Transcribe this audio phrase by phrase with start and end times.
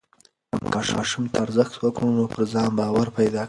[0.71, 3.39] که ماشوم ته ارزښت ورکړو نو پر ځان باور پیدا کوي.